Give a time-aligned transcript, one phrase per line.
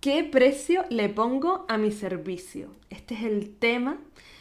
[0.00, 2.70] ¿Qué precio le pongo a mi servicio?
[2.88, 3.98] Este es el tema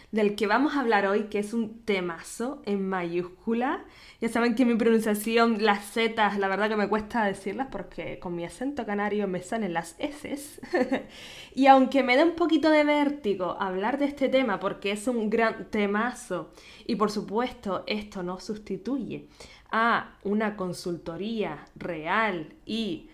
[0.09, 3.83] del que vamos a hablar hoy, que es un temazo en mayúscula.
[4.21, 8.37] Ya saben que mi pronunciación, las Z, la verdad que me cuesta decirlas porque con
[8.37, 10.61] mi acento canario me salen las S.
[11.53, 15.29] y aunque me da un poquito de vértigo hablar de este tema porque es un
[15.29, 16.53] gran temazo
[16.87, 19.27] y por supuesto esto no sustituye
[19.73, 23.09] a una consultoría real y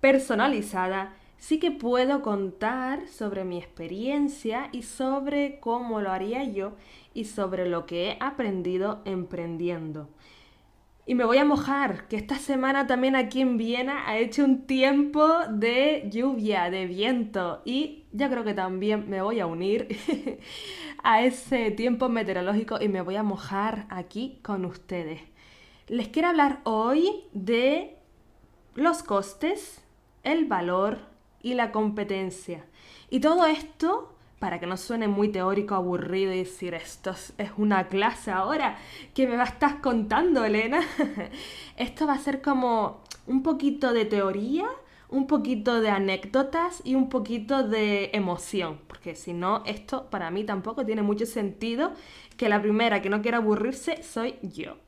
[0.00, 6.72] personalizada, sí que puedo contar sobre mi experiencia y sobre cómo lo haría yo
[7.14, 10.08] y sobre lo que he aprendido emprendiendo.
[11.08, 14.66] Y me voy a mojar, que esta semana también aquí en Viena ha hecho un
[14.66, 19.86] tiempo de lluvia, de viento, y yo creo que también me voy a unir
[21.04, 25.20] a ese tiempo meteorológico y me voy a mojar aquí con ustedes.
[25.86, 27.98] Les quiero hablar hoy de
[28.74, 29.84] los costes,
[30.24, 30.98] el valor
[31.46, 32.64] y la competencia.
[33.08, 37.86] Y todo esto, para que no suene muy teórico, aburrido y decir esto es una
[37.86, 38.78] clase ahora,
[39.14, 40.80] que me va a estar contando, Elena.
[41.76, 44.66] esto va a ser como un poquito de teoría,
[45.08, 50.42] un poquito de anécdotas y un poquito de emoción, porque si no, esto para mí
[50.42, 51.92] tampoco tiene mucho sentido,
[52.36, 54.78] que la primera que no quiera aburrirse soy yo.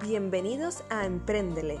[0.00, 1.80] Bienvenidos a Emprendele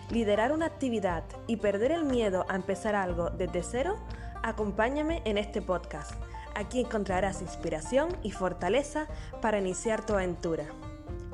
[0.11, 3.97] liderar una actividad y perder el miedo a empezar algo desde cero,
[4.43, 6.11] acompáñame en este podcast.
[6.53, 9.07] Aquí encontrarás inspiración y fortaleza
[9.41, 10.65] para iniciar tu aventura.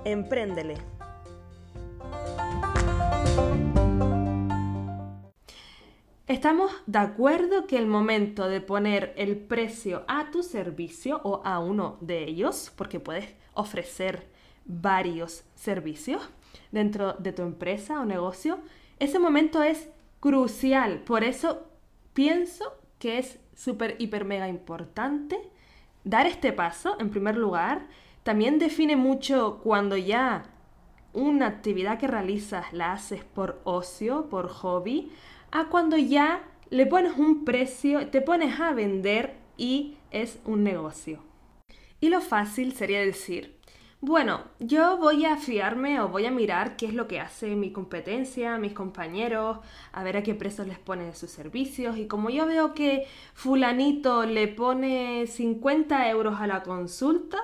[0.05, 0.75] Empréndele.
[6.27, 11.59] Estamos de acuerdo que el momento de poner el precio a tu servicio o a
[11.59, 14.27] uno de ellos, porque puedes ofrecer
[14.65, 16.29] varios servicios,
[16.71, 18.59] dentro de tu empresa o negocio,
[18.99, 20.99] ese momento es crucial.
[20.99, 21.67] Por eso
[22.13, 25.39] pienso que es súper, hiper, mega importante
[26.03, 27.87] dar este paso, en primer lugar.
[28.23, 30.45] También define mucho cuando ya
[31.13, 35.11] una actividad que realizas la haces por ocio, por hobby,
[35.51, 41.23] a cuando ya le pones un precio, te pones a vender y es un negocio.
[41.99, 43.56] Y lo fácil sería decir,
[43.99, 47.71] bueno, yo voy a fiarme o voy a mirar qué es lo que hace mi
[47.71, 49.57] competencia, mis compañeros,
[49.91, 51.97] a ver a qué precios les pone sus servicios.
[51.97, 57.39] Y como yo veo que fulanito le pone 50 euros a la consulta,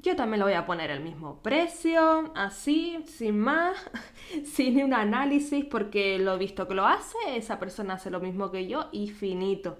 [0.00, 3.76] yo también le voy a poner el mismo precio, así, sin más,
[4.44, 8.68] sin un análisis, porque lo visto que lo hace, esa persona hace lo mismo que
[8.68, 9.78] yo y finito.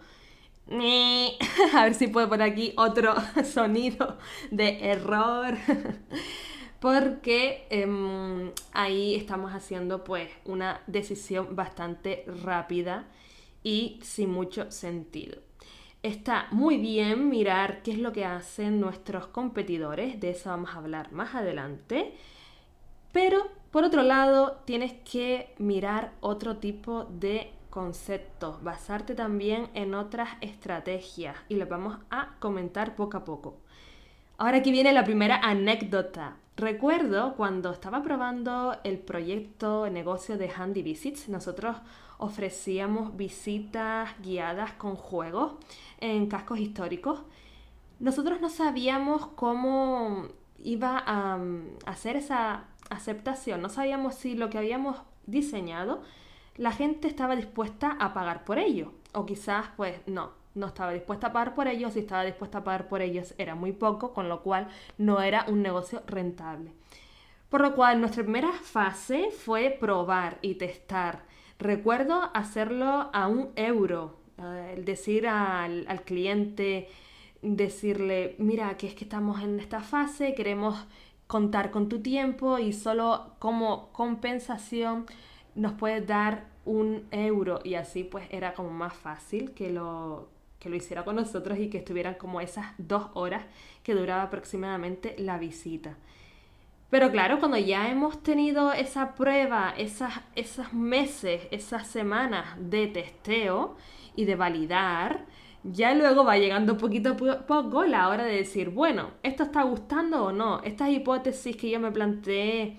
[1.75, 3.15] A ver si puedo poner aquí otro
[3.45, 4.19] sonido
[4.51, 5.57] de error.
[6.81, 13.09] Porque em, ahí estamos haciendo pues una decisión bastante rápida
[13.65, 15.41] y sin mucho sentido.
[16.05, 20.79] Está muy bien mirar qué es lo que hacen nuestros competidores, de eso vamos a
[20.79, 22.15] hablar más adelante.
[23.11, 30.31] Pero por otro lado, tienes que mirar otro tipo de conceptos, basarte también en otras
[30.41, 33.59] estrategias y lo vamos a comentar poco a poco.
[34.37, 36.39] Ahora aquí viene la primera anécdota.
[36.57, 41.77] Recuerdo cuando estaba probando el proyecto negocio de Handy Visits, nosotros
[42.19, 45.53] ofrecíamos visitas guiadas con juegos
[46.01, 47.23] en cascos históricos.
[48.01, 50.27] Nosotros no sabíamos cómo
[50.65, 54.97] iba a mm, hacer esa aceptación, no sabíamos si lo que habíamos
[55.27, 56.03] diseñado
[56.59, 58.93] la gente estaba dispuesta a pagar por ello.
[59.13, 61.91] O quizás, pues no, no estaba dispuesta a pagar por ello.
[61.91, 64.69] Si estaba dispuesta a pagar por ellos era muy poco, con lo cual
[64.99, 66.73] no era un negocio rentable.
[67.49, 71.25] Por lo cual nuestra primera fase fue probar y testar.
[71.59, 74.19] Recuerdo hacerlo a un euro.
[74.41, 76.89] Eh, decir al, al cliente,
[77.43, 80.87] decirle, mira, que es que estamos en esta fase, queremos
[81.27, 85.07] contar con tu tiempo y solo como compensación
[85.59, 90.29] nos puede dar un euro y así pues era como más fácil que lo,
[90.59, 93.45] que lo hiciera con nosotros y que estuvieran como esas dos horas
[93.83, 95.97] que duraba aproximadamente la visita.
[96.91, 103.77] Pero claro, cuando ya hemos tenido esa prueba, esas, esos meses, esas semanas de testeo
[104.17, 105.27] y de validar,
[105.65, 110.25] ya luego va llegando poquito a poco la hora de decir, bueno, ¿esto está gustando
[110.25, 110.63] o no?
[110.63, 112.79] ¿Estas hipótesis que yo me planteé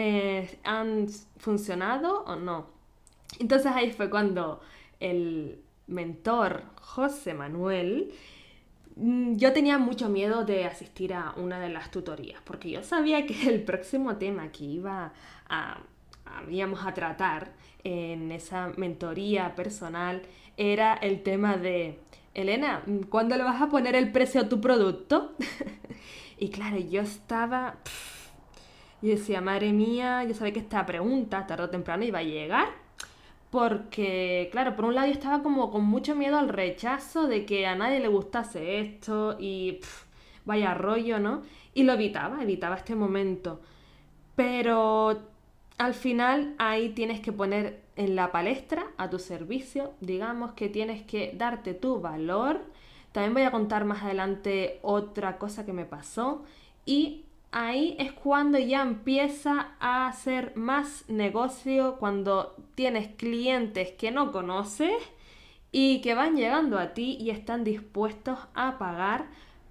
[0.00, 1.08] eh, han
[1.38, 2.68] funcionado o no?
[3.40, 4.60] Entonces ahí fue cuando
[5.00, 8.12] el mentor José Manuel,
[8.94, 13.26] mm, yo tenía mucho miedo de asistir a una de las tutorías, porque yo sabía
[13.26, 15.12] que el próximo tema que iba
[15.48, 15.80] a,
[16.24, 17.50] habíamos a tratar
[17.82, 20.22] en esa mentoría personal
[20.56, 21.98] era el tema de,
[22.34, 25.34] Elena, ¿cuándo le vas a poner el precio a tu producto?
[26.38, 27.78] y claro, yo estaba...
[29.02, 32.68] y decía, madre mía, yo sabía que esta pregunta tarde o temprano iba a llegar
[33.50, 37.66] porque, claro, por un lado yo estaba como con mucho miedo al rechazo de que
[37.66, 39.80] a nadie le gustase esto y
[40.44, 41.42] vaya rollo, ¿no?
[41.72, 43.60] Y lo evitaba, evitaba este momento.
[44.36, 45.22] Pero
[45.78, 51.02] al final ahí tienes que poner en la palestra a tu servicio, digamos que tienes
[51.02, 52.60] que darte tu valor.
[53.12, 56.44] También voy a contar más adelante otra cosa que me pasó
[56.84, 64.32] y ahí es cuando ya empieza a hacer más negocio, cuando tienes clientes que no
[64.32, 64.94] conoces
[65.72, 69.26] y que van llegando a ti y están dispuestos a pagar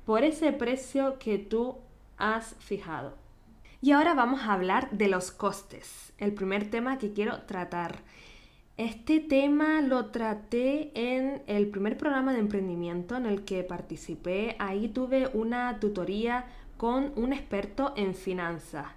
[0.06, 1.77] por ese precio que tú
[2.18, 3.15] has fijado.
[3.81, 8.00] Y ahora vamos a hablar de los costes, el primer tema que quiero tratar.
[8.77, 14.56] Este tema lo traté en el primer programa de emprendimiento en el que participé.
[14.59, 16.45] Ahí tuve una tutoría
[16.77, 18.88] con un experto en finanzas.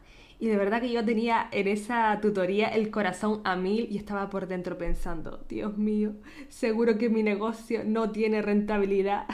[0.40, 4.30] Y de verdad que yo tenía en esa tutoría el corazón a mil y estaba
[4.30, 6.12] por dentro pensando, Dios mío,
[6.48, 9.26] seguro que mi negocio no tiene rentabilidad.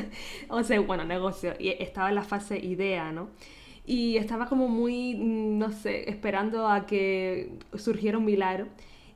[0.48, 3.28] o sea, bueno, negocio, y estaba en la fase idea, ¿no?
[3.84, 8.68] Y estaba como muy, mm, no sé, esperando a que surgiera un milagro.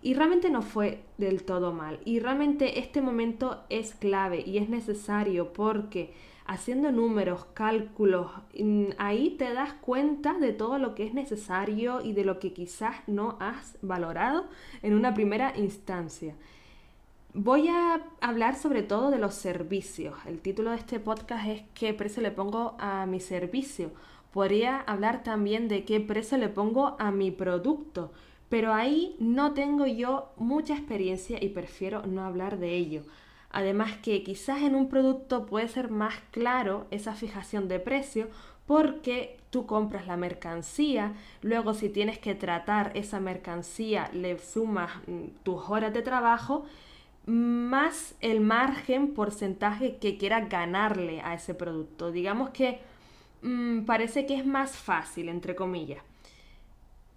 [0.02, 1.98] Y realmente no fue del todo mal.
[2.04, 6.12] Y realmente este momento es clave y es necesario porque
[6.48, 12.14] haciendo números, cálculos, mm, ahí te das cuenta de todo lo que es necesario y
[12.14, 14.46] de lo que quizás no has valorado
[14.82, 16.34] en una primera instancia.
[17.34, 20.14] Voy a hablar sobre todo de los servicios.
[20.26, 23.90] El título de este podcast es ¿Qué precio le pongo a mi servicio?
[24.32, 28.10] Podría hablar también de qué precio le pongo a mi producto,
[28.48, 33.02] pero ahí no tengo yo mucha experiencia y prefiero no hablar de ello.
[33.50, 38.28] Además que quizás en un producto puede ser más claro esa fijación de precio
[38.66, 45.28] porque tú compras la mercancía, luego si tienes que tratar esa mercancía le sumas mm,
[45.42, 46.66] tus horas de trabajo
[47.28, 52.10] más el margen porcentaje que quieras ganarle a ese producto.
[52.10, 52.80] Digamos que
[53.42, 56.02] mm, parece que es más fácil, entre comillas.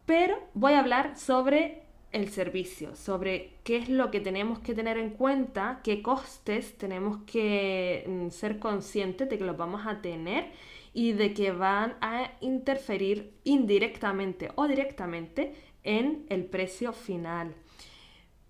[0.06, 4.98] Pero voy a hablar sobre el servicio, sobre qué es lo que tenemos que tener
[4.98, 10.52] en cuenta, qué costes tenemos que mm, ser conscientes de que los vamos a tener
[10.94, 15.54] y de que van a interferir indirectamente o directamente
[15.84, 17.56] en el precio final.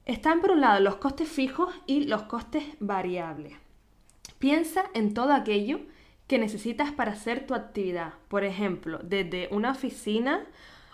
[0.05, 3.53] Están por un lado los costes fijos y los costes variables.
[4.39, 5.81] Piensa en todo aquello
[6.25, 8.13] que necesitas para hacer tu actividad.
[8.27, 10.47] Por ejemplo, desde una oficina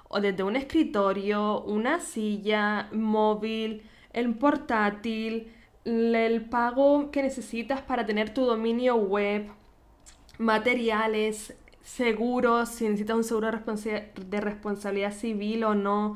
[0.09, 3.83] o desde un escritorio, una silla, móvil,
[4.13, 5.51] el portátil,
[5.85, 9.49] el pago que necesitas para tener tu dominio web,
[10.37, 16.15] materiales, seguros, si necesitas un seguro de responsabilidad civil o no,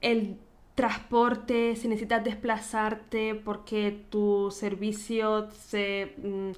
[0.00, 0.38] el
[0.74, 6.50] transporte, si necesitas desplazarte porque tu servicio se, mm,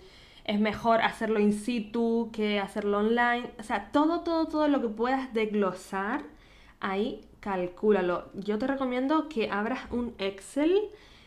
[0.45, 3.51] es mejor hacerlo in situ que hacerlo online.
[3.59, 6.23] O sea, todo, todo, todo lo que puedas desglosar
[6.83, 8.27] ahí calcúlalo.
[8.35, 10.79] Yo te recomiendo que abras un Excel.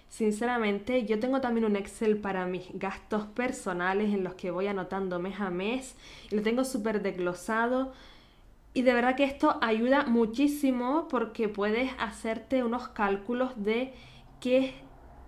[0.08, 5.20] Sinceramente, yo tengo también un Excel para mis gastos personales en los que voy anotando
[5.20, 5.96] mes a mes
[6.32, 7.92] y lo tengo súper desglosado.
[8.74, 13.94] Y de verdad que esto ayuda muchísimo porque puedes hacerte unos cálculos de
[14.40, 14.76] qué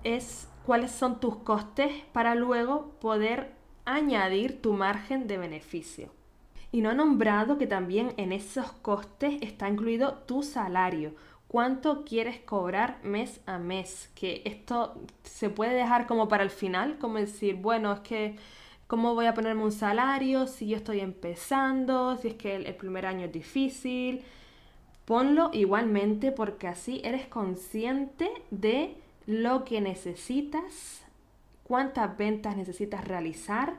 [0.03, 3.51] es, cuáles son tus costes para luego poder
[3.85, 6.16] añadir tu margen de beneficio.
[6.71, 11.13] Y no he nombrado que también en esos costes está incluido tu salario.
[11.47, 14.11] ¿Cuánto quieres cobrar mes a mes?
[14.15, 18.35] Que esto se puede dejar como para el final, como decir, bueno, es que,
[18.87, 22.17] ¿cómo voy a ponerme un salario si yo estoy empezando?
[22.17, 24.23] Si es que el, primer año es difícil.
[25.05, 31.01] Ponlo igualmente porque así eres consciente de lo que necesitas,
[31.63, 33.75] cuántas ventas necesitas realizar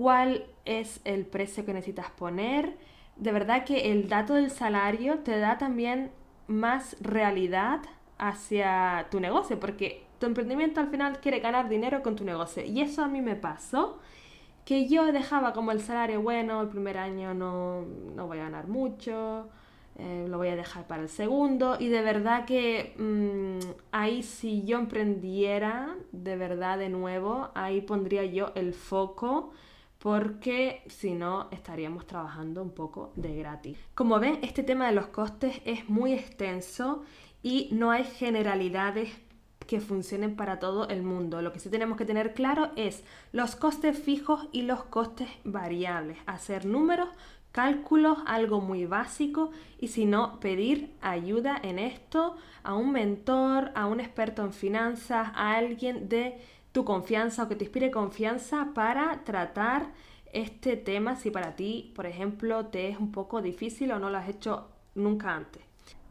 [0.00, 2.74] cuál es el precio que necesitas poner.
[3.16, 6.10] De verdad que el dato del salario te da también
[6.46, 7.80] más realidad
[8.16, 12.64] hacia tu negocio, porque tu emprendimiento al final quiere ganar dinero con tu negocio.
[12.64, 13.98] Y eso a mí me pasó,
[14.64, 17.82] que yo dejaba como el salario, bueno, el primer año no,
[18.16, 19.50] no voy a ganar mucho,
[19.98, 21.76] eh, lo voy a dejar para el segundo.
[21.78, 28.24] Y de verdad que mm, ahí si yo emprendiera, de verdad de nuevo, ahí pondría
[28.24, 29.52] yo el foco
[30.00, 33.78] porque si no estaríamos trabajando un poco de gratis.
[33.94, 37.04] Como ven, este tema de los costes es muy extenso
[37.42, 39.10] y no hay generalidades
[39.66, 41.42] que funcionen para todo el mundo.
[41.42, 46.18] Lo que sí tenemos que tener claro es los costes fijos y los costes variables.
[46.26, 47.08] Hacer números,
[47.52, 53.86] cálculos, algo muy básico y si no, pedir ayuda en esto a un mentor, a
[53.86, 56.38] un experto en finanzas, a alguien de
[56.72, 59.88] tu confianza o que te inspire confianza para tratar
[60.32, 64.18] este tema si para ti, por ejemplo, te es un poco difícil o no lo
[64.18, 65.62] has hecho nunca antes.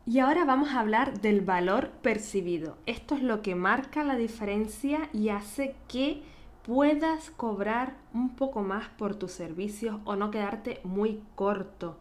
[0.05, 2.77] Y ahora vamos a hablar del valor percibido.
[2.85, 6.23] Esto es lo que marca la diferencia y hace que
[6.63, 11.97] puedas cobrar un poco más por tus servicios o no quedarte muy corto.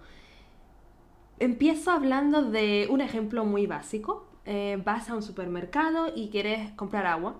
[1.38, 4.26] Empiezo hablando de un ejemplo muy básico.
[4.46, 7.36] Eh, vas a un supermercado y quieres comprar agua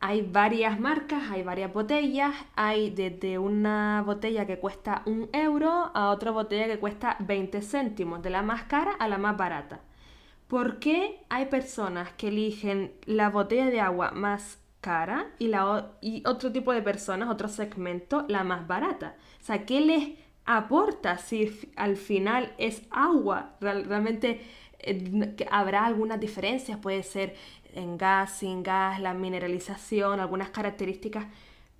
[0.00, 6.10] hay varias marcas, hay varias botellas, hay desde una botella que cuesta un euro a
[6.10, 9.80] otra botella que cuesta 20 céntimos, de la más cara a la más barata.
[10.48, 16.22] ¿Por qué hay personas que eligen la botella de agua más cara y, la, y
[16.26, 19.16] otro tipo de personas, otro segmento, la más barata?
[19.40, 23.56] O sea, ¿qué les aporta si al final es agua?
[23.60, 24.42] Realmente
[24.80, 27.34] eh, habrá algunas diferencias, puede ser
[27.74, 31.26] en gas, sin gas, la mineralización, algunas características,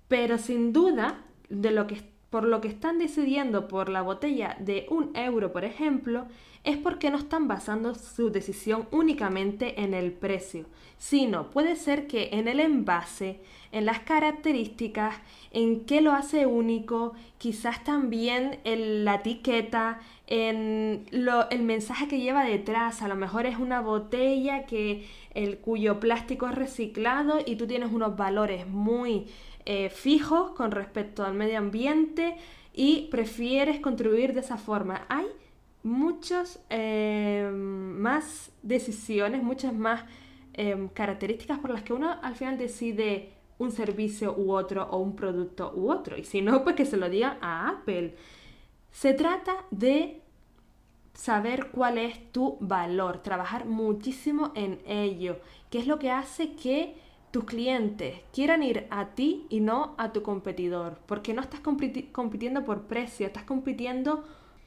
[0.07, 4.87] pero sin duda de lo que, por lo que están decidiendo por la botella de
[4.89, 6.25] un euro, por ejemplo,
[6.65, 10.65] es porque no están basando su decisión únicamente en el precio,
[10.97, 13.39] sino puede ser que en el envase,
[13.71, 15.15] en las características,
[15.51, 22.19] en qué lo hace único, quizás también en la etiqueta, en lo, el mensaje que
[22.19, 23.01] lleva detrás.
[23.01, 27.93] A lo mejor es una botella que el cuyo plástico es reciclado y tú tienes
[27.93, 29.27] unos valores muy
[29.65, 32.37] eh, fijos con respecto al medio ambiente
[32.73, 35.05] y prefieres contribuir de esa forma.
[35.09, 35.25] Hay
[35.83, 40.03] muchas eh, más decisiones, muchas más
[40.53, 45.15] eh, características por las que uno al final decide un servicio u otro o un
[45.15, 46.17] producto u otro.
[46.17, 48.15] Y si no, pues que se lo diga a Apple.
[48.91, 50.21] Se trata de
[51.13, 56.95] saber cuál es tu valor, trabajar muchísimo en ello, que es lo que hace que
[57.35, 62.63] tus clientes quieran ir a ti y no a tu competidor, porque no estás compitiendo
[62.63, 64.23] por precio, estás compitiendo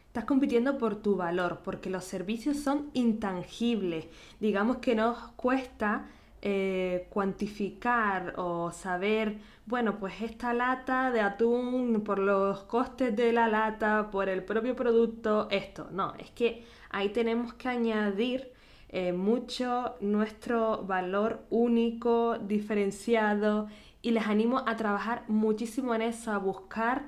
[0.08, 4.06] estás compitiendo por tu valor, porque los servicios son intangibles.
[4.38, 6.08] Digamos que nos cuesta
[6.42, 13.48] eh, cuantificar o saber, bueno, pues esta lata de atún por los costes de la
[13.48, 15.88] lata, por el propio producto, esto.
[15.90, 18.57] No, es que ahí tenemos que añadir
[18.88, 23.68] eh, mucho nuestro valor único, diferenciado,
[24.00, 27.06] y les animo a trabajar muchísimo en eso, a buscar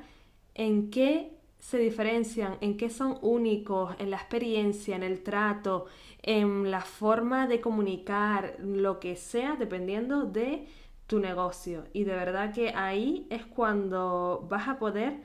[0.54, 5.86] en qué se diferencian, en qué son únicos, en la experiencia, en el trato,
[6.22, 10.66] en la forma de comunicar, lo que sea, dependiendo de
[11.06, 11.84] tu negocio.
[11.92, 15.20] Y de verdad que ahí es cuando vas a poder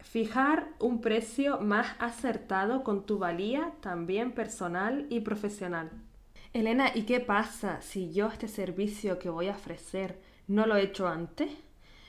[0.00, 5.90] fijar un precio más acertado con tu valía también personal y profesional.
[6.52, 10.82] Elena, ¿y qué pasa si yo este servicio que voy a ofrecer no lo he
[10.82, 11.50] hecho antes?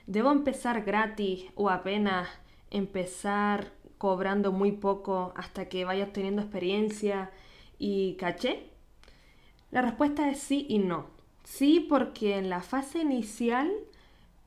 [0.08, 2.30] ¿Debo empezar gratis o apenas
[2.72, 7.32] empezar cobrando muy poco hasta que vaya obteniendo experiencia
[7.78, 8.70] y caché?
[9.72, 11.08] La respuesta es sí y no.
[11.44, 13.72] Sí, porque en la fase inicial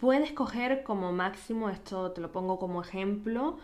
[0.02, 3.59] puedes coger como máximo, esto te lo pongo como ejemplo,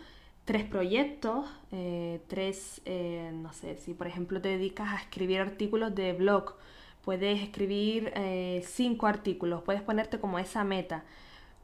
[0.45, 5.93] tres proyectos, eh, tres, eh, no sé, si por ejemplo te dedicas a escribir artículos
[5.95, 6.55] de blog,
[7.03, 11.03] puedes escribir eh, cinco artículos, puedes ponerte como esa meta.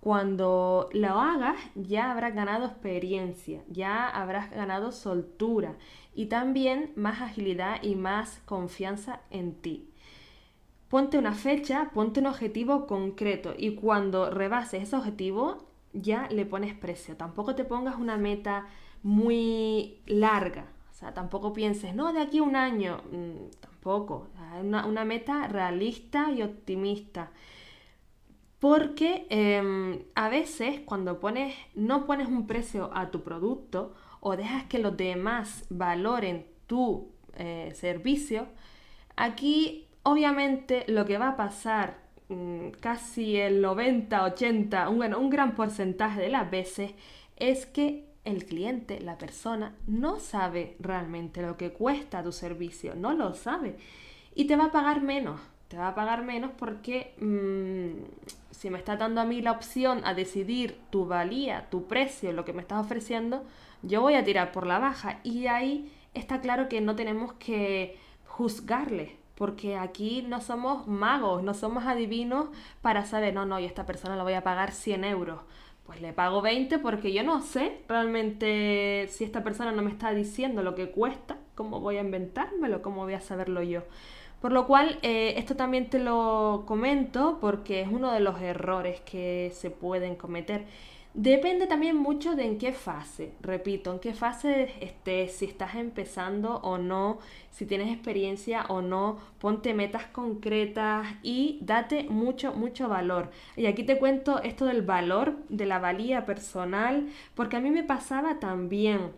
[0.02, 5.76] Cuando lo hagas ya habrás ganado experiencia, ya habrás ganado soltura
[6.14, 9.90] y también más agilidad y más confianza en ti.
[10.90, 16.74] Ponte una fecha, ponte un objetivo concreto y cuando rebases ese objetivo ya le pones
[16.74, 17.18] precio.
[17.18, 18.68] Tampoco te pongas una meta
[19.04, 20.68] muy larga.
[20.92, 23.02] O sea, tampoco pienses, no, de aquí a un año.
[23.12, 24.28] Mm, tampoco.
[24.62, 27.32] Una, una meta realista y optimista.
[28.60, 34.64] Porque em, a veces cuando pones, no pones un precio a tu producto o dejas
[34.66, 38.48] que los demás valoren tu eh, servicio,
[39.16, 41.98] aquí obviamente lo que va a pasar
[42.30, 46.94] mm, casi el 90, 80, un, un gran porcentaje de las veces
[47.36, 53.14] es que el cliente, la persona, no sabe realmente lo que cuesta tu servicio, no
[53.14, 53.78] lo sabe.
[54.34, 58.04] Y te va a pagar menos, te va a pagar menos porque mm,
[58.52, 62.46] si me está dando a mí la opción a decidir tu valía, tu precio, lo
[62.46, 63.44] que me estás ofreciendo,
[63.82, 65.20] yo voy a tirar por la baja.
[65.24, 71.54] Y ahí está claro que no tenemos que juzgarle, porque aquí no somos magos, no
[71.54, 72.48] somos adivinos
[72.82, 75.42] para saber, no, no, y esta persona la voy a pagar 100 euros.
[75.86, 80.12] Pues le pago 20 porque yo no sé realmente si esta persona no me está
[80.14, 83.84] diciendo lo que cuesta, cómo voy a inventármelo, cómo voy a saberlo yo.
[84.42, 89.02] Por lo cual, eh, esto también te lo comento porque es uno de los errores
[89.02, 90.66] que se pueden cometer.
[91.18, 96.58] Depende también mucho de en qué fase, repito, en qué fase estés, si estás empezando
[96.58, 97.20] o no,
[97.52, 103.32] si tienes experiencia o no, ponte metas concretas y date mucho, mucho valor.
[103.56, 107.84] Y aquí te cuento esto del valor, de la valía personal, porque a mí me
[107.84, 109.14] pasaba también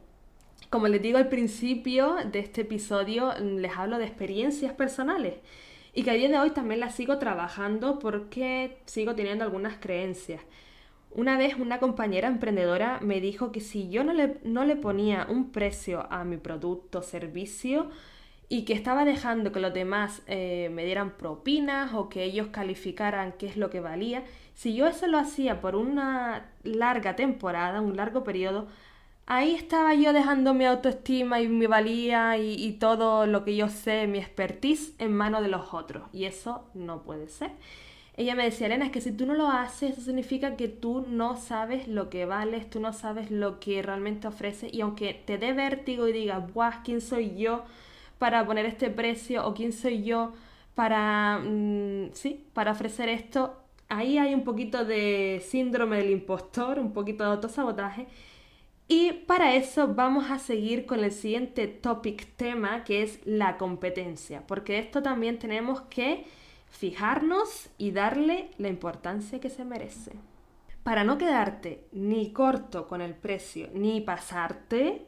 [0.70, 5.36] como les digo al principio de este episodio, les hablo de experiencias personales
[5.94, 10.42] y que a día de hoy también las sigo trabajando porque sigo teniendo algunas creencias.
[11.12, 15.28] Una vez una compañera emprendedora me dijo que si yo no le, no le ponía
[15.30, 17.90] un precio a mi producto o servicio
[18.50, 23.34] y que estaba dejando que los demás eh, me dieran propinas o que ellos calificaran
[23.34, 24.24] qué es lo que valía,
[24.54, 28.68] si yo eso lo hacía por una larga temporada, un largo periodo,
[29.28, 34.08] ahí estaba yo dejando mi autoestima y mi valía y, todo lo que yo sé,
[34.08, 36.04] mi expertise en manos de los otros.
[36.14, 37.52] Y eso no puede ser.
[38.18, 41.06] Ella me decía, Elena, es que si tú no lo haces, eso significa que tú
[41.08, 44.74] no sabes lo que vales, tú no sabes lo que realmente ofreces.
[44.74, 46.82] Y aunque te dé vértigo y digas, ¡buah!
[46.84, 47.64] ¿Quién soy yo
[48.18, 49.46] para poner este precio?
[49.48, 50.34] ¿O quién soy yo
[50.76, 53.56] para, mm, sí, para ofrecer esto?
[53.90, 58.08] Ahí hay un poquito de síndrome del impostor, un poquito de autosabotaje
[58.88, 64.44] y para eso vamos a seguir con el siguiente topic tema que es la competencia,
[64.48, 66.26] porque esto también tenemos que
[66.70, 70.14] fijarnos y darle la importancia que se merece.
[70.84, 75.06] Para no quedarte ni corto con el precio ni pasarte,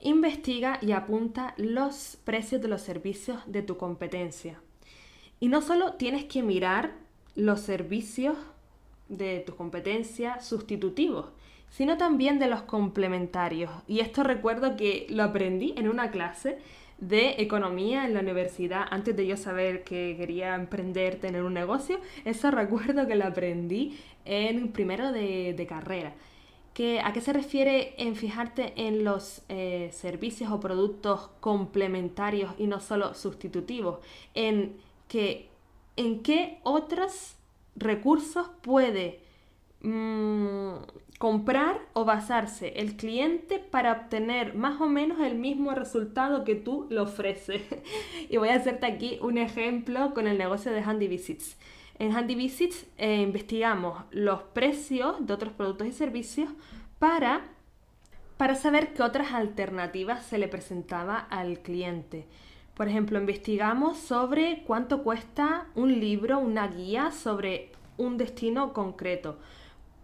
[0.00, 4.60] investiga y apunta los precios de los servicios de tu competencia.
[5.38, 6.94] Y no solo tienes que mirar
[7.34, 8.36] los servicios
[9.08, 11.26] de tu competencia sustitutivos,
[11.70, 13.70] sino también de los complementarios.
[13.86, 16.58] Y esto recuerdo que lo aprendí en una clase
[17.02, 21.98] de economía en la universidad antes de yo saber que quería emprender, tener un negocio.
[22.24, 26.14] Eso recuerdo que lo aprendí en primero de, carrera.
[26.74, 32.68] Que, ¿A qué se refiere en fijarte en los eh, servicios o productos complementarios y
[32.68, 33.98] no solo sustitutivos?
[34.34, 34.76] En
[35.08, 35.48] que
[35.96, 37.34] en qué otros
[37.74, 39.20] recursos puede
[39.82, 40.74] mm,
[41.22, 46.88] comprar o basarse el cliente para obtener más o menos el mismo resultado que tú
[46.90, 47.62] le ofreces.
[48.28, 51.56] y voy a hacerte aquí un ejemplo con el negocio de Handy Visits.
[52.00, 56.50] En Handy Visits eh, investigamos los precios de otros productos y servicios
[56.98, 57.44] para,
[58.36, 62.26] para saber qué otras alternativas se le presentaba al cliente.
[62.74, 69.38] Por ejemplo, investigamos sobre cuánto cuesta un libro, una guía sobre un destino concreto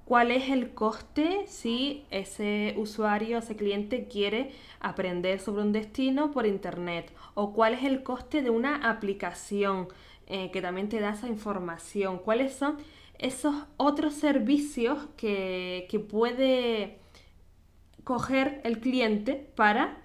[0.08, 6.46] cuál es el coste si ese usuario, ese cliente quiere aprender sobre un destino por
[6.46, 9.88] internet o cuál es el coste de una aplicación
[10.26, 12.78] eh, que también te da esa información, cuáles son
[13.18, 17.00] esos otros servicios que, que puede
[18.02, 19.98] coger el cliente para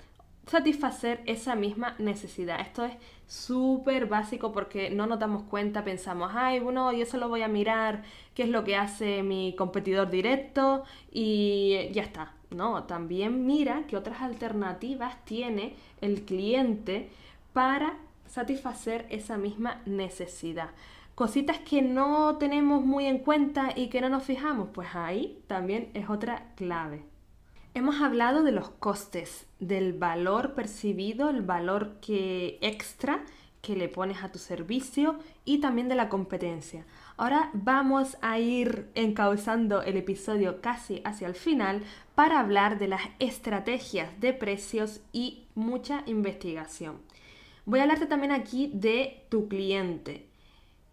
[0.47, 2.59] satisfacer esa misma necesidad.
[2.59, 2.93] Esto es
[3.27, 8.03] súper básico porque no nos damos cuenta, pensamos, ay, bueno, yo solo voy a mirar
[8.33, 12.33] qué es lo que hace mi competidor directo y ya está.
[12.51, 17.09] No, también mira qué otras alternativas tiene el cliente
[17.51, 20.69] para satisfacer esa misma necesidad.
[21.15, 25.89] Cositas que no tenemos muy en cuenta y que no nos fijamos, pues ahí también
[25.93, 27.03] es otra clave.
[27.75, 33.25] Hemos hablado de los costes, del valor percibido, el valor que extra
[33.63, 36.85] que le pones a tu servicio y también de la competencia.
[37.17, 41.81] Ahora vamos a ir encauzando el episodio casi hacia el final
[42.13, 47.01] para hablar de las estrategias de precios y mucha investigación.
[47.65, 50.27] Voy a hablarte también aquí de tu cliente.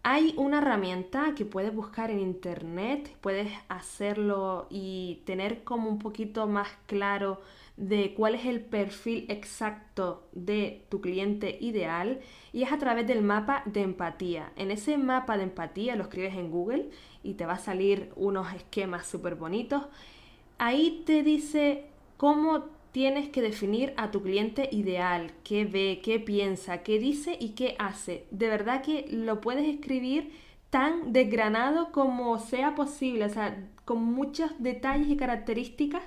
[0.03, 6.47] Hay una herramienta que puedes buscar en internet, puedes hacerlo y tener como un poquito
[6.47, 7.39] más claro
[7.77, 12.19] de cuál es el perfil exacto de tu cliente ideal
[12.51, 14.51] y es a través del mapa de empatía.
[14.55, 16.89] En ese mapa de empatía lo escribes en Google
[17.21, 19.83] y te va a salir unos esquemas súper bonitos.
[20.57, 21.85] Ahí te dice
[22.17, 27.49] cómo tienes que definir a tu cliente ideal, qué ve, qué piensa, qué dice y
[27.49, 28.25] qué hace.
[28.31, 30.31] De verdad que lo puedes escribir
[30.69, 36.03] tan desgranado como sea posible, o sea, con muchos detalles y características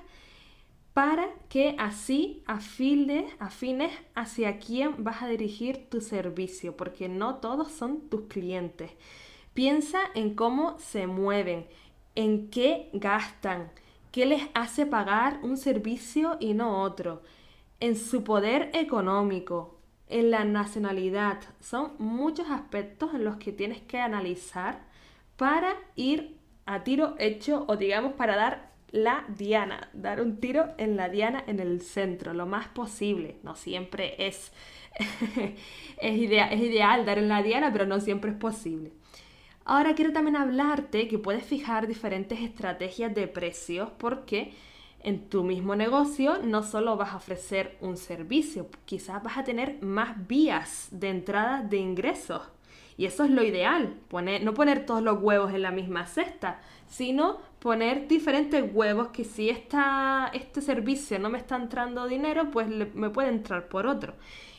[0.93, 7.71] para que así afines, afines hacia quién vas a dirigir tu servicio, porque no todos
[7.71, 8.91] son tus clientes.
[9.53, 11.67] Piensa en cómo se mueven,
[12.15, 13.71] en qué gastan,
[14.15, 17.21] qué les hace pagar un servicio y no otro,
[17.81, 21.41] en su poder económico, en la nacionalidad.
[21.59, 24.79] Son muchos aspectos en los que tienes que analizar
[25.35, 30.95] para ir a tiro hecho o digamos para dar la diana, dar un tiro en
[30.95, 33.35] la diana en el centro, lo más posible.
[33.43, 34.53] No siempre es,
[36.01, 38.93] es, es ideal dar en la diana, pero no siempre es posible.
[39.67, 44.53] Ahora quiero también hablarte que puedes fijar diferentes estrategias de precios porque
[45.01, 49.81] en tu mismo negocio no solo vas a ofrecer un servicio, quizás vas a tener
[49.81, 52.43] más vías de entrada de ingresos.
[52.97, 56.61] Y eso es lo ideal, poner, no poner todos los huevos en la misma cesta,
[56.87, 62.67] sino poner diferentes huevos que si esta, este servicio no me está entrando dinero, pues
[62.67, 64.13] me puede entrar por otro.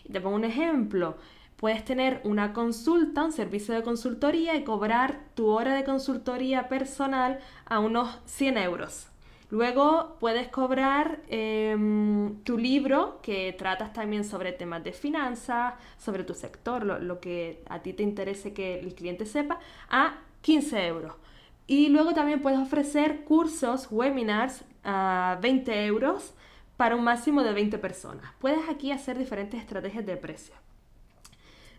[0.04, 1.16] Y te pongo un ejemplo.
[1.56, 7.40] Puedes tener una consulta, un servicio de consultoría y cobrar tu hora de consultoría personal
[7.64, 9.08] a unos 100 euros.
[9.48, 16.34] Luego puedes cobrar em, tu libro que tratas también sobre temas de finanzas, sobre tu
[16.34, 21.14] sector, lo, lo, que a ti te interese que el cliente sepa, a 15 euros.
[21.68, 26.34] Y luego también puedes ofrecer cursos, webinars a 20 euros
[26.76, 28.26] para un máximo de 20 personas.
[28.40, 30.65] Puedes aquí hacer diferentes estrategias de precio.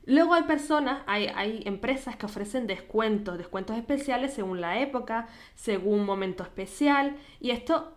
[0.07, 6.05] Luego hay personas, hay, hay, empresas que ofrecen descuentos, descuentos especiales según la época, según
[6.05, 7.17] momento especial.
[7.41, 7.91] Y esto,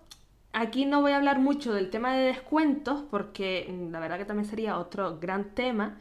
[0.53, 4.49] aquí no voy a hablar mucho del tema de descuentos porque la verdad que también
[4.49, 5.99] sería otro gran tema.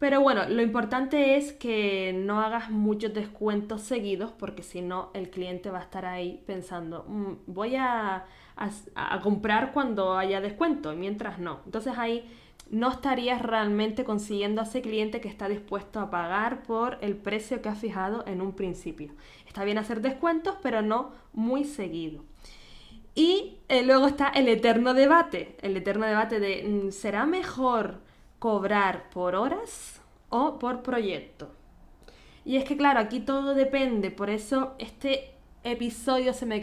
[0.00, 5.30] Pero bueno, lo importante es que no hagas muchos descuentos seguidos porque si no el
[5.30, 11.38] cliente va a estar ahí pensando, mm, voy a, a, comprar cuando haya descuento, mientras
[11.38, 11.60] no.
[11.64, 12.28] Entonces ahí
[12.70, 17.62] no estarías realmente consiguiendo a ese cliente que está dispuesto a pagar por el precio
[17.62, 19.12] que has fijado en un principio.
[19.46, 22.24] Está bien hacer descuentos, pero no muy seguido.
[23.14, 28.00] Y eh, luego está el eterno debate, el eterno debate de, mm, ¿será mejor
[28.38, 31.50] cobrar por horas o por proyecto.
[32.44, 36.62] Y es que claro, aquí todo depende, por eso este episodio se me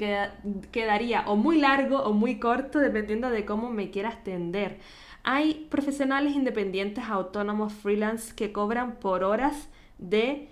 [0.71, 4.79] quedaría o muy largo o muy corto dependiendo de cómo me quieras tender.
[5.25, 10.47] Hay profesionales independientes, autónomos, freelance que cobran por horas de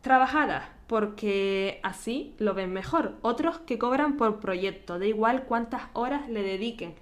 [0.00, 3.16] trabajada porque así lo ven mejor.
[3.22, 6.94] Otros que cobran por proyecto, da igual cuántas horas le dediquen.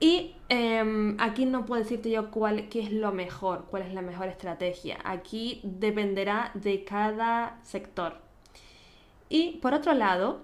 [0.00, 4.02] Y em, aquí no puedo decirte yo cuál, qué es lo mejor, cuál es la
[4.02, 4.98] mejor estrategia.
[5.04, 8.16] Aquí dependerá de cada sector.
[9.28, 10.40] Y por otro lado,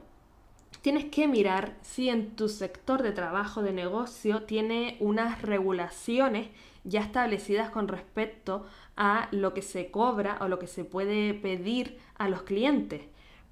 [0.80, 6.48] tienes que mirar si en tu sector de trabajo, de negocio, tiene unas regulaciones
[6.84, 11.98] ya establecidas con respecto a lo que se cobra o lo que se puede pedir
[12.16, 13.02] a los clientes.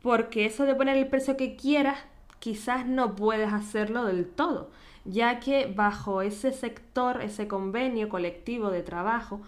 [0.02, 1.98] Porque eso de poner el precio que quieras,
[2.38, 4.70] quizás no puedes hacerlo del todo
[5.04, 9.40] ya que bajo ese sector, ese convenio colectivo de trabajo,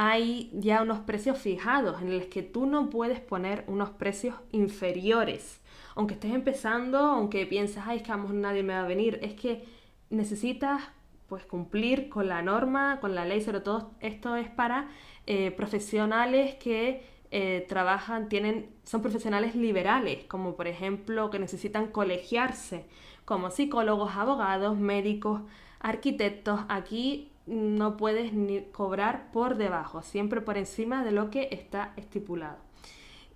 [0.00, 5.60] hay ya unos precios fijados en los que tú no puedes poner unos precios inferiores.
[5.96, 9.64] Aunque estés empezando, aunque piensas, ay, que nadie me va a venir, es que
[10.08, 10.82] necesitas
[11.26, 14.88] pues cumplir con la norma, con la ley, sobre todo esto es para
[15.26, 22.86] eh, profesionales que eh, trabajan, tienen, son profesionales liberales, como por ejemplo que necesitan colegiarse
[23.24, 25.40] como psicólogos, abogados, médicos,
[25.80, 26.60] arquitectos.
[26.68, 32.58] Aquí no puedes ni cobrar por debajo, siempre por encima de lo que está estipulado.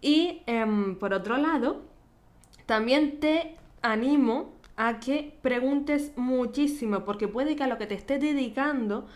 [0.00, 1.82] Y em, por otro lado,
[2.66, 8.20] también te animo a que preguntes muchísimo, porque puede que a lo que te estés
[8.20, 9.06] dedicando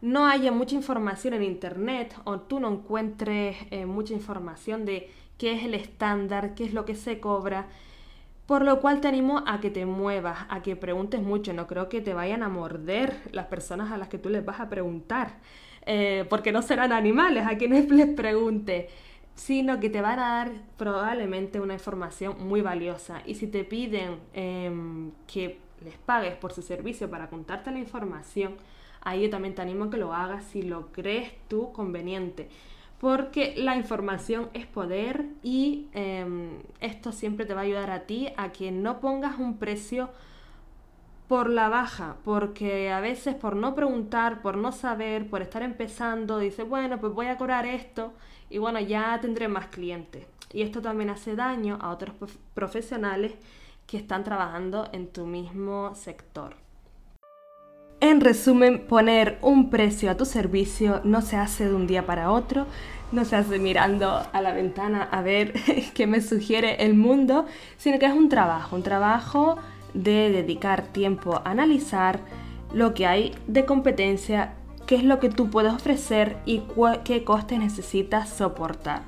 [0.00, 5.52] no haya mucha información en internet o tú no encuentres eh, mucha información de qué
[5.52, 7.68] es el estándar, qué es lo que se cobra.
[8.46, 11.52] Por lo cual te animo a que te muevas, a que preguntes mucho.
[11.52, 14.60] No creo que te vayan a morder las personas a las que tú les vas
[14.60, 15.38] a preguntar,
[15.84, 18.88] eh, porque no serán animales a quienes les pregunte.
[19.34, 23.22] sino que te van a dar probablemente una información muy valiosa.
[23.26, 28.54] Y si te piden em, que les pagues por su servicio para contarte la información,
[29.02, 32.48] ahí yo también te animo a que lo hagas si lo crees tú conveniente.
[33.00, 38.28] Porque la información es poder y em, esto siempre te va a ayudar a ti
[38.36, 40.10] a que no pongas un precio
[41.28, 46.38] por la baja, porque a veces por no preguntar, por no saber, por estar empezando,
[46.38, 48.12] dices, bueno, pues voy a cobrar esto
[48.48, 50.26] y bueno, ya tendré más clientes.
[50.52, 52.14] Y esto también hace daño a otros
[52.54, 53.34] profesionales
[53.86, 56.65] que están trabajando en tu mismo sector.
[58.08, 62.30] En resumen, poner un precio a tu servicio no se hace de un día para
[62.30, 62.64] otro,
[63.10, 65.52] no se hace mirando a la ventana a ver
[65.94, 67.46] qué me sugiere el mundo,
[67.78, 69.56] sino que es un trabajo, un trabajo
[69.92, 72.20] de dedicar tiempo a analizar
[72.72, 74.54] lo que hay de competencia
[74.86, 76.62] qué es lo que tú puedes ofrecer y
[77.02, 79.02] qué costes necesitas soportar.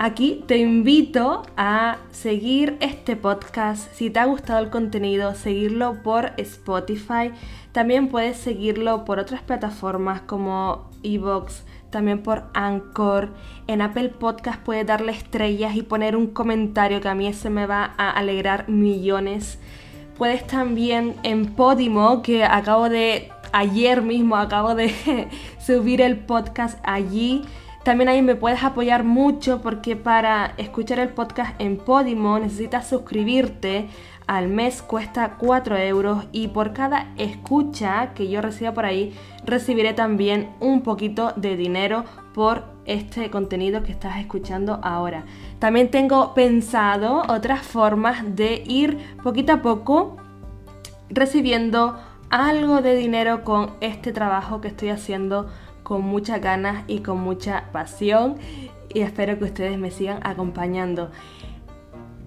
[0.00, 3.92] Aquí te invito a seguir este podcast.
[3.94, 7.32] Si te ha gustado el contenido, seguirlo por Spotify.
[7.78, 13.28] También puedes seguirlo por otras plataformas como Evox, también por Anchor.
[13.68, 17.66] En Apple Podcast puedes darle estrellas y poner un comentario que a mí se me
[17.66, 19.60] va a alegrar millones.
[20.16, 25.28] Puedes también en Podimo, que acabo de ayer mismo acabo de
[25.64, 27.44] subir el podcast allí.
[27.84, 33.88] También ahí me puedes apoyar mucho porque para escuchar el podcast en Podimo necesitas suscribirte.
[34.28, 39.94] Al mes cuesta 4 euros y por cada escucha que yo reciba por ahí recibiré
[39.94, 45.24] también un poquito de dinero por este contenido que estás escuchando ahora.
[45.60, 50.18] También tengo pensado otras formas de ir poquito a poco
[51.08, 55.48] recibiendo algo de dinero con este trabajo que estoy haciendo
[55.82, 58.36] con muchas ganas y con mucha pasión
[58.92, 61.10] y espero que ustedes me sigan acompañando.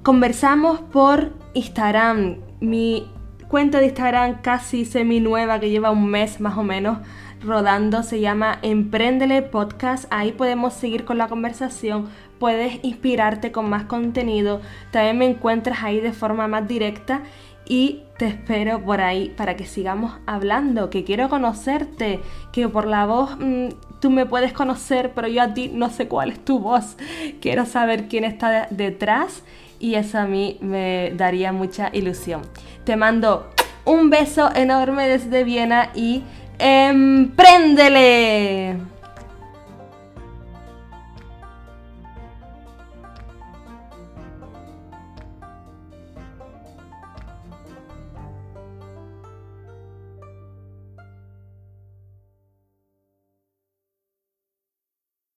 [0.04, 3.08] Conversamos por Instagram, mi
[3.48, 6.98] cuenta de Instagram casi semi nueva que lleva un mes más o menos
[7.40, 12.10] rodando, se llama Emprendele Podcast, ahí podemos seguir con la conversación,
[12.40, 17.22] puedes inspirarte con más contenido, también me encuentras ahí de forma más directa
[17.68, 23.06] y te espero por ahí para que sigamos hablando, que quiero conocerte, que por la
[23.06, 23.68] voz mm,
[24.00, 26.98] tú me puedes conocer, pero yo a ti no sé cuál es tu voz.
[27.40, 29.44] Quiero saber quién está detrás
[29.82, 32.44] y eso a mí me daría mucha ilusión.
[32.86, 33.50] Te mando
[33.84, 36.22] un beso enorme desde Viena y
[36.60, 38.78] ¡empréndele!